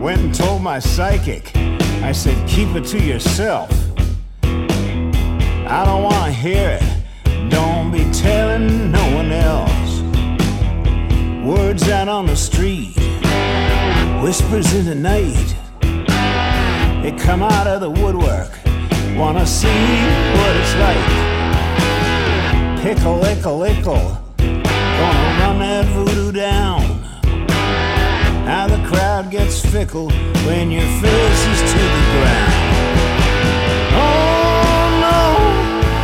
Went 0.00 0.20
and 0.22 0.34
told 0.34 0.62
my 0.62 0.78
psychic, 0.78 1.54
I 2.02 2.12
said, 2.12 2.48
keep 2.48 2.74
it 2.74 2.86
to 2.86 2.98
yourself. 2.98 3.87
Whispers 14.28 14.74
in 14.74 14.84
the 14.84 14.94
night. 14.94 15.56
They 17.02 17.12
come 17.16 17.42
out 17.42 17.66
of 17.66 17.80
the 17.80 17.88
woodwork, 17.88 18.50
wanna 19.16 19.46
see 19.46 19.80
what 20.36 20.52
it's 20.60 20.74
like. 20.84 21.08
Pickle, 22.82 23.24
ickle, 23.24 23.62
ickle, 23.62 24.20
gonna 24.36 25.28
run 25.40 25.58
that 25.60 25.86
voodoo 25.94 26.30
down. 26.30 26.82
How 28.44 28.66
the 28.68 28.86
crowd 28.86 29.30
gets 29.30 29.64
fickle 29.64 30.10
when 30.46 30.70
your 30.70 30.88
face 31.00 31.42
is 31.52 31.60
to 31.72 31.80
the 31.96 32.04
ground. 32.12 32.52
Oh 33.96 34.82
no, 35.06 35.20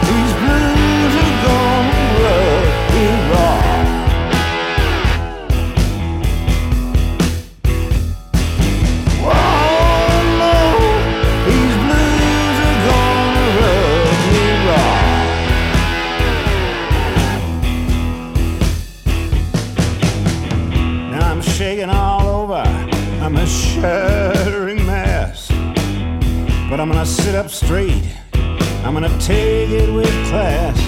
these 0.09 0.33
blues 0.41 1.15
are 1.25 1.37
gonna 1.45 2.01
rub 2.25 2.65
me 2.95 3.07
raw. 3.33 3.74
Shuddering 23.85 24.87
mess. 24.87 25.49
But 26.71 26.81
I'm 26.81 26.89
gonna 26.89 27.05
sit 27.05 27.35
up 27.35 27.51
straight, 27.51 28.03
I'm 28.83 28.95
gonna 28.95 29.15
take 29.21 29.69
it 29.69 29.93
with 29.93 30.09
class. 30.29 30.79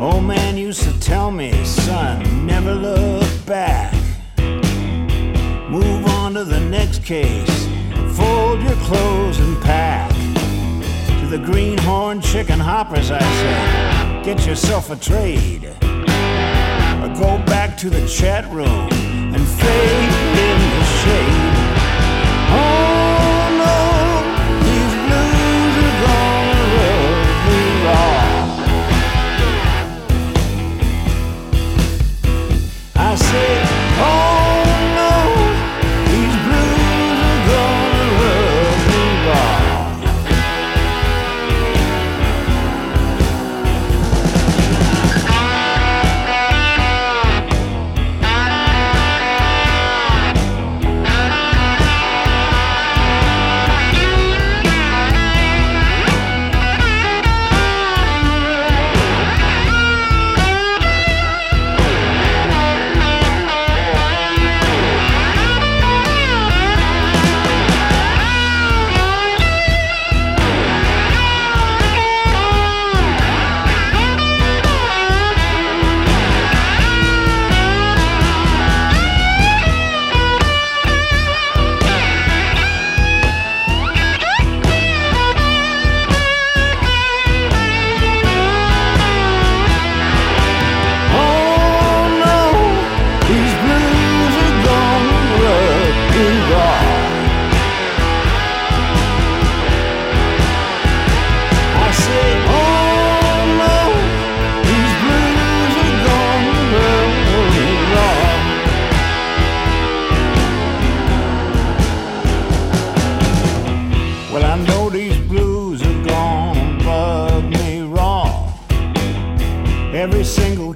Old 0.00 0.24
man 0.24 0.56
used 0.56 0.82
to 0.82 0.98
tell 0.98 1.30
me, 1.30 1.52
son, 1.64 2.44
never 2.44 2.74
look 2.74 3.46
back. 3.46 3.94
Move 5.70 6.04
on 6.06 6.34
to 6.34 6.42
the 6.42 6.58
next 6.58 7.04
case. 7.04 7.68
Fold 8.16 8.60
your 8.62 8.78
clothes 8.88 9.38
and 9.38 9.56
pack. 9.62 10.10
To 11.20 11.26
the 11.28 11.38
greenhorn 11.38 12.20
chicken 12.20 12.58
hoppers, 12.58 13.12
I 13.12 13.20
say, 13.20 14.22
get 14.24 14.44
yourself 14.48 14.90
a 14.90 14.96
trade. 14.96 15.64
Or 17.02 17.08
go 17.14 17.38
back 17.46 17.76
to 17.78 17.88
the 17.88 18.04
chat 18.08 18.50
room 18.52 18.88
and 19.32 19.46
fade 19.46 20.29
in 21.10 21.39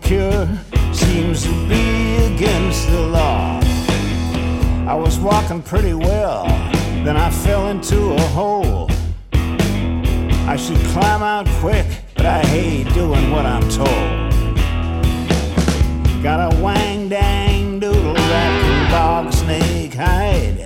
cure 0.05 0.47
seems 0.93 1.45
to 1.45 1.69
be 1.69 2.17
against 2.35 2.87
the 2.91 3.01
law. 3.01 3.59
I 4.87 4.95
was 4.95 5.19
walking 5.19 5.63
pretty 5.63 5.95
well, 5.95 6.45
then 7.05 7.17
I 7.17 7.31
fell 7.31 7.69
into 7.69 8.13
a 8.13 8.21
hole. 8.39 8.89
I 10.47 10.57
should 10.57 10.79
climb 10.93 11.23
out 11.23 11.47
quick, 11.61 11.87
but 12.17 12.27
I 12.27 12.41
hate 12.45 12.93
doing 12.93 13.31
what 13.31 13.47
I'm 13.47 13.67
told. 13.71 14.33
Got 16.23 16.53
a 16.53 16.63
wang 16.63 17.09
dang 17.09 17.81
doodle 17.81 18.15
that 18.15 18.63
can 18.63 18.91
dog 18.91 19.33
snake 19.33 19.95
hide. 19.95 20.59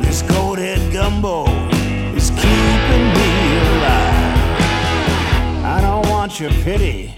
This 0.00 0.22
goat 0.22 0.58
head 0.58 0.92
gumbo 0.92 1.44
is 2.14 2.30
keeping 2.30 3.06
me 3.18 3.30
alive. 3.74 4.30
I 5.64 5.80
don't 5.82 6.08
want 6.08 6.38
your 6.38 6.50
pity 6.62 7.14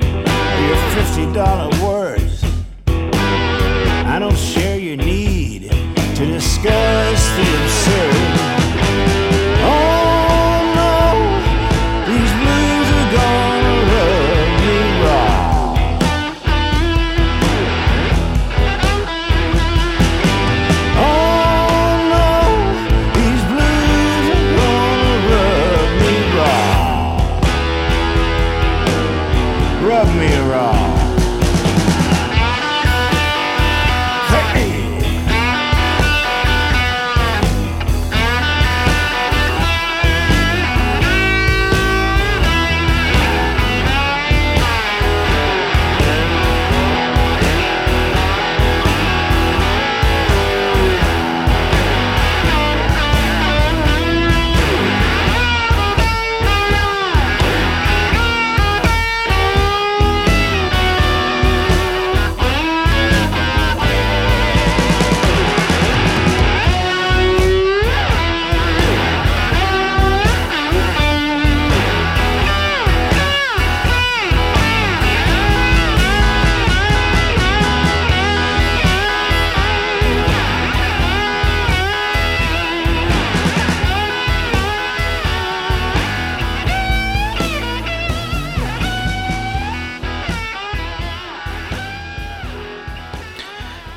your 0.67 0.77
fifty 0.95 1.33
dollar 1.33 1.71
words. 1.85 2.45
I 2.87 4.19
don't 4.19 4.37
share 4.37 4.79
your 4.79 4.97
need 4.97 5.71
to 5.71 6.27
discuss 6.27 7.29
the 7.37 7.63
absurd. 7.63 8.62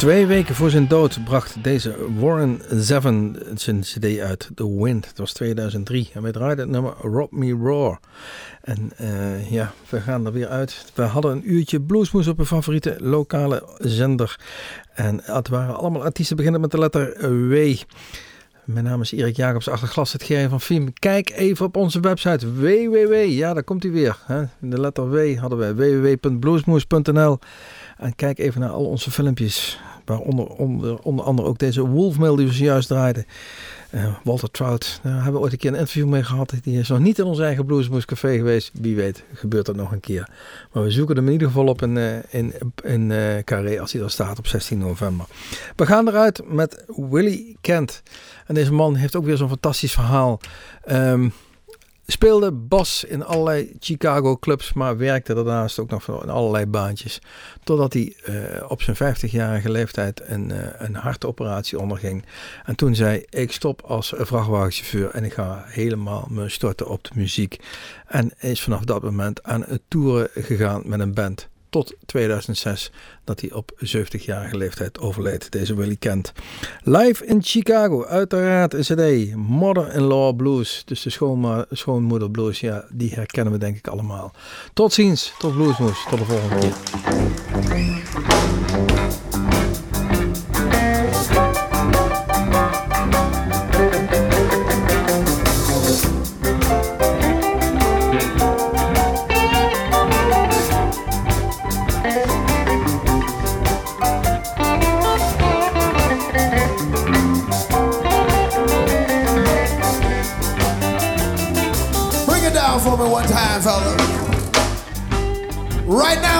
Twee 0.05 0.25
weken 0.25 0.55
voor 0.55 0.69
zijn 0.69 0.87
dood 0.87 1.23
bracht 1.23 1.63
deze 1.63 1.95
Warren 2.19 2.61
Zevon 2.69 3.37
zijn 3.53 3.81
cd 3.81 4.19
uit, 4.19 4.49
The 4.55 4.83
Wind. 4.83 5.07
Het 5.07 5.17
was 5.17 5.33
2003 5.33 6.09
en 6.13 6.21
wij 6.21 6.31
draaiden 6.31 6.63
het 6.63 6.73
nummer 6.73 6.93
Rob 7.01 7.31
Me 7.31 7.51
Roar. 7.51 7.99
En 8.61 8.91
eh, 8.97 9.51
ja, 9.51 9.73
we 9.89 10.01
gaan 10.01 10.25
er 10.25 10.31
weer 10.31 10.47
uit. 10.47 10.91
We 10.93 11.01
hadden 11.01 11.31
een 11.31 11.51
uurtje 11.51 11.81
bluesmoes 11.81 12.27
op 12.27 12.39
een 12.39 12.45
favoriete 12.45 12.95
lokale 12.99 13.63
zender. 13.77 14.39
En 14.93 15.19
het 15.23 15.47
waren 15.47 15.75
allemaal 15.75 16.03
artiesten 16.03 16.35
beginnen 16.35 16.61
met 16.61 16.71
de 16.71 16.79
letter 16.79 17.31
W. 17.49 17.75
Mijn 18.65 18.85
naam 18.85 19.01
is 19.01 19.11
Erik 19.11 19.35
Jacobs, 19.35 19.69
achter 19.69 19.87
glas 19.87 20.13
het 20.13 20.23
Gerry 20.23 20.49
van 20.49 20.61
Fiem. 20.61 20.93
Kijk 20.93 21.29
even 21.29 21.65
op 21.65 21.75
onze 21.75 21.99
website 21.99 22.53
www. 22.53 23.13
Ja, 23.13 23.53
daar 23.53 23.63
komt 23.63 23.83
hij 23.83 23.91
weer. 23.91 24.17
Hè? 24.25 24.43
De 24.59 24.79
letter 24.79 25.09
W 25.09 25.37
hadden 25.37 25.57
wij 25.57 25.75
www.bluesmoes.nl. 25.75 27.39
En 27.97 28.15
kijk 28.15 28.39
even 28.39 28.61
naar 28.61 28.69
al 28.69 28.85
onze 28.85 29.11
filmpjes. 29.11 29.79
Waaronder 30.05 30.47
onder, 30.47 30.99
onder 30.99 31.25
andere 31.25 31.47
ook 31.47 31.57
deze 31.57 31.87
Wolfmail 31.87 32.35
die 32.35 32.47
we 32.47 32.53
zojuist 32.53 32.87
draaiden. 32.87 33.25
Eh, 33.89 34.15
Walter 34.23 34.51
Trout, 34.51 34.99
daar 35.03 35.13
hebben 35.13 35.33
we 35.33 35.39
ooit 35.39 35.51
een 35.51 35.57
keer 35.57 35.69
een 35.69 35.77
interview 35.77 36.07
mee 36.07 36.23
gehad. 36.23 36.53
Die 36.61 36.79
is 36.79 36.89
nog 36.89 36.99
niet 36.99 37.19
in 37.19 37.25
ons 37.25 37.39
eigen 37.39 37.65
Bluesmoes 37.65 38.05
Café 38.05 38.35
geweest. 38.35 38.71
Wie 38.73 38.95
weet 38.95 39.23
gebeurt 39.33 39.65
dat 39.65 39.75
nog 39.75 39.91
een 39.91 39.99
keer. 39.99 40.29
Maar 40.71 40.83
we 40.83 40.91
zoeken 40.91 41.15
hem 41.15 41.25
in 41.25 41.31
ieder 41.31 41.47
geval 41.47 41.67
op 41.67 41.81
in, 41.81 41.97
eh, 41.97 42.17
in, 42.29 42.53
in 42.83 43.11
eh, 43.11 43.43
Carré 43.43 43.79
als 43.81 43.93
hij 43.93 44.01
er 44.01 44.11
staat 44.11 44.37
op 44.37 44.47
16 44.47 44.77
november. 44.77 45.25
We 45.75 45.85
gaan 45.85 46.07
eruit 46.07 46.41
met 46.51 46.83
Willie 47.09 47.57
Kent. 47.61 48.01
En 48.45 48.55
deze 48.55 48.73
man 48.73 48.95
heeft 48.95 49.15
ook 49.15 49.25
weer 49.25 49.37
zo'n 49.37 49.49
fantastisch 49.49 49.93
verhaal. 49.93 50.39
Ehm, 50.83 51.29
speelde 52.07 52.51
bas 52.51 53.03
in 53.03 53.23
allerlei 53.23 53.75
Chicago 53.79 54.37
clubs, 54.37 54.73
maar 54.73 54.97
werkte 54.97 55.33
daarnaast 55.33 55.79
ook 55.79 55.89
nog 55.89 56.07
in 56.23 56.29
allerlei 56.29 56.65
baantjes. 56.65 57.21
Totdat 57.63 57.93
hij 57.93 58.15
eh, 58.23 58.71
op 58.71 58.81
zijn 58.81 58.95
50-jarige 58.95 59.69
leeftijd 59.69 60.21
een, 60.25 60.51
eh, 60.51 60.87
een 60.87 60.95
hartoperatie 60.95 61.79
onderging. 61.79 62.25
En 62.65 62.75
toen 62.75 62.95
zei 62.95 63.25
ik 63.29 63.51
stop 63.51 63.81
als 63.81 64.13
vrachtwagenchauffeur 64.17 65.09
en 65.09 65.23
ik 65.23 65.33
ga 65.33 65.63
helemaal 65.67 66.27
me 66.29 66.49
storten 66.49 66.87
op 66.87 67.03
de 67.03 67.11
muziek. 67.15 67.59
En 68.07 68.31
is 68.39 68.61
vanaf 68.61 68.83
dat 68.83 69.03
moment 69.03 69.43
aan 69.43 69.63
het 69.67 69.81
toeren 69.87 70.29
gegaan 70.33 70.81
met 70.85 70.99
een 70.99 71.13
band. 71.13 71.49
Tot 71.75 71.95
2006, 72.05 72.91
dat 73.23 73.41
hij 73.41 73.51
op 73.51 73.71
70-jarige 73.85 74.57
leeftijd 74.57 74.99
overleed. 74.99 75.51
Deze 75.51 75.75
Willie 75.75 75.97
Kent. 75.97 76.31
Live 76.83 77.25
in 77.25 77.43
Chicago, 77.43 78.05
uiteraard 78.05 78.73
een 78.73 78.81
CD. 78.81 79.35
Mother-in-Law 79.35 80.35
Blues. 80.35 80.83
Dus 80.85 81.01
de 81.01 81.09
schoonma 81.09 81.65
schoonmoeder 81.71 82.31
blues. 82.31 82.59
Ja, 82.59 82.85
die 82.91 83.13
herkennen 83.13 83.53
we 83.53 83.59
denk 83.59 83.77
ik 83.77 83.87
allemaal. 83.87 84.33
Tot 84.73 84.93
ziens, 84.93 85.33
tot 85.37 85.53
Bluesmoes. 85.53 86.05
Tot 86.09 86.19
de 86.19 86.25
volgende 86.25 86.59
keer. 86.59 86.73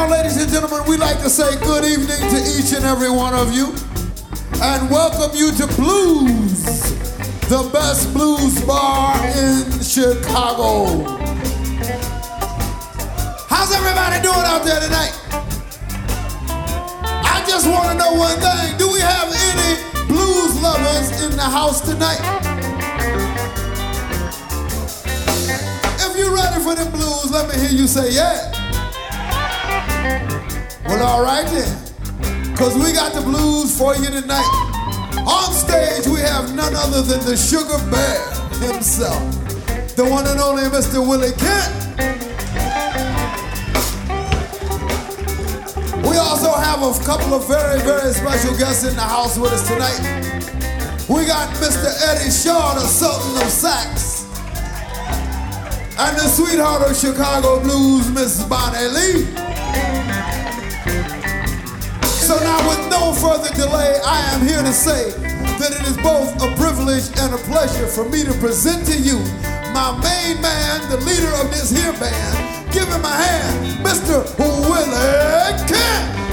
Ladies 0.10 0.38
and 0.38 0.52
gentlemen, 0.52 0.82
we 0.88 0.98
like 0.98 1.18
to 1.20 1.30
say 1.30 1.58
good 1.62 1.84
evening 1.84 2.20
to 2.30 2.38
each 2.38 2.74
and 2.74 2.86
every 2.86 3.10
one 3.10 3.34
of 3.34 3.54
you 3.54 3.74
and 4.62 4.90
welcome 4.92 5.36
you 5.36 5.52
to 5.52 5.66
Blues, 5.76 6.64
the 7.50 7.68
best 7.74 8.14
blues 8.14 8.64
bar 8.66 9.16
in 9.26 9.66
Chicago. 9.82 11.02
How's 13.50 13.74
everybody 13.74 14.22
doing 14.22 14.46
out 14.46 14.64
there 14.64 14.80
tonight? 14.80 15.14
I 17.26 17.44
just 17.48 17.68
want 17.68 17.90
to 17.90 17.98
know 17.98 18.14
one 18.14 18.38
thing. 18.40 18.78
Do 18.78 18.92
we 18.92 19.00
have 19.00 19.34
any 19.34 19.82
blues 20.08 20.62
lovers 20.62 21.24
in 21.24 21.32
the 21.32 21.42
house 21.44 21.82
tonight? 21.82 22.22
If 26.00 26.18
you're 26.18 26.36
ready 26.36 26.64
for 26.64 26.76
the 26.76 26.90
blues, 26.92 27.32
let 27.32 27.50
me 27.50 27.60
hear 27.60 27.72
you 27.72 27.88
say 27.88 28.12
yeah. 28.12 28.55
Well, 30.88 31.04
all 31.04 31.24
right 31.24 31.46
then. 31.48 32.52
Because 32.52 32.76
we 32.76 32.94
got 32.94 33.14
the 33.14 33.22
blues 33.22 33.78
for 33.78 33.96
you 33.96 34.06
tonight. 34.10 34.48
On 35.28 35.52
stage, 35.52 36.06
we 36.06 36.20
have 36.20 36.54
none 36.56 36.76
other 36.76 37.02
than 37.02 37.20
the 37.26 37.36
Sugar 37.36 37.80
Bear 37.90 38.22
himself, 38.70 39.20
the 39.96 40.06
one 40.06 40.28
and 40.28 40.40
only 40.40 40.64
Mr. 40.64 41.02
Willie 41.06 41.34
Kent. 41.34 41.74
We 46.06 46.18
also 46.18 46.52
have 46.54 46.84
a 46.84 46.94
couple 47.04 47.34
of 47.34 47.48
very, 47.48 47.82
very 47.82 48.14
special 48.14 48.56
guests 48.56 48.86
in 48.86 48.96
the 48.96 49.02
house 49.02 49.38
with 49.40 49.52
us 49.52 49.68
tonight. 49.68 50.00
We 51.10 51.26
got 51.26 51.50
Mr. 51.56 51.90
Eddie 52.08 52.30
Shaw, 52.30 52.76
the 52.76 52.82
Sultan 52.82 53.42
of 53.42 53.50
Sax, 53.50 54.26
and 55.98 56.16
the 56.16 56.28
sweetheart 56.30 56.90
of 56.90 56.96
Chicago 56.96 57.60
blues, 57.60 58.10
Miss 58.12 58.44
Bonnie 58.44 58.88
Lee. 58.88 59.45
So 62.26 62.40
now, 62.40 62.58
with 62.68 62.90
no 62.90 63.14
further 63.14 63.54
delay, 63.54 64.00
I 64.04 64.20
am 64.34 64.42
here 64.42 64.64
to 64.64 64.74
say 64.74 65.12
that 65.12 65.72
it 65.72 65.86
is 65.86 65.96
both 65.98 66.34
a 66.42 66.50
privilege 66.56 67.06
and 67.20 67.32
a 67.32 67.38
pleasure 67.38 67.86
for 67.86 68.04
me 68.10 68.24
to 68.24 68.34
present 68.40 68.84
to 68.88 68.98
you 68.98 69.20
my 69.78 69.94
main 70.02 70.42
man, 70.42 70.90
the 70.90 70.98
leader 71.06 71.30
of 71.38 71.52
this 71.52 71.70
here 71.70 71.94
band. 71.94 72.74
Give 72.74 72.88
him 72.88 73.06
a 73.06 73.10
hand, 73.10 73.86
Mr. 73.86 74.26
Willie 74.40 75.70
Kent. 75.70 76.25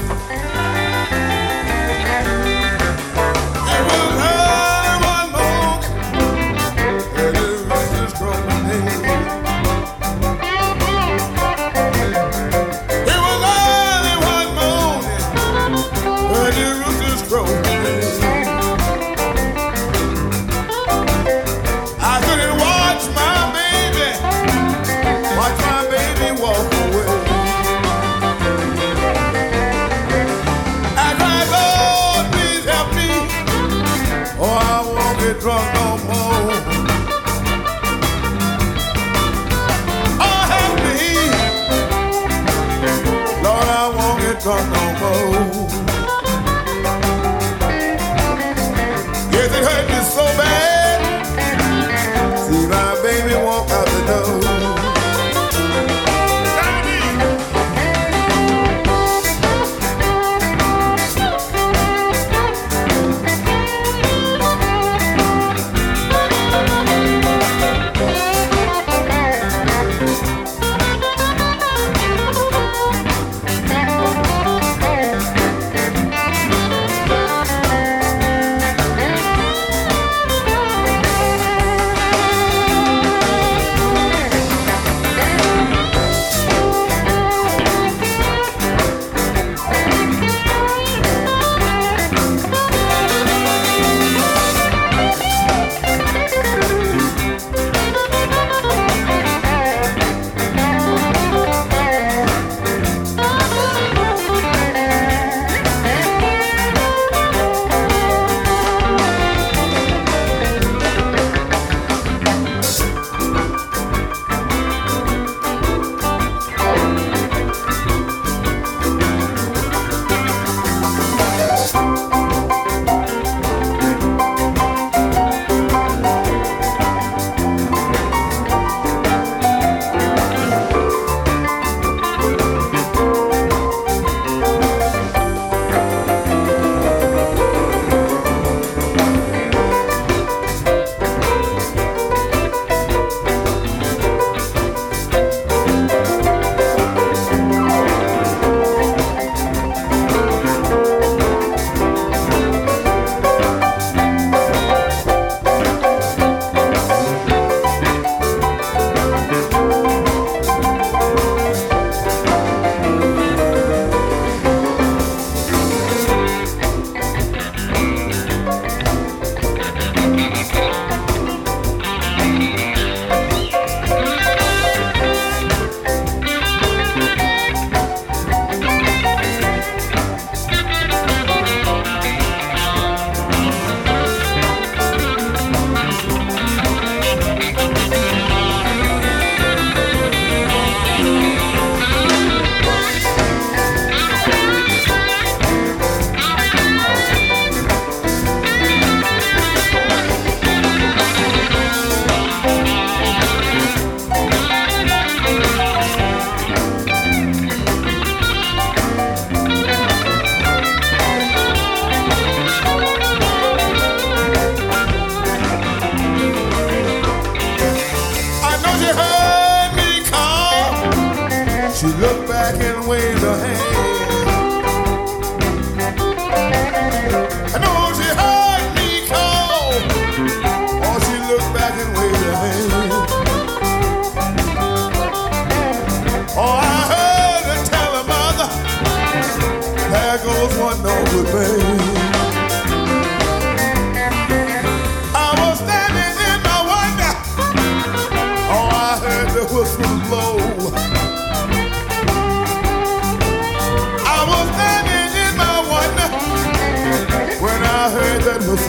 Yeah, 258.45 258.59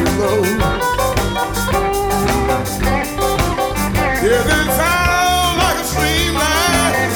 it 4.46 4.68
sounds 4.78 5.58
like 5.58 5.78
a 5.78 5.84
streamline, 5.84 7.10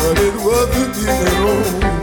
but 0.00 0.16
it 0.18 0.34
wasn't 0.42 0.96
even 0.96 1.36
old. 1.44 1.97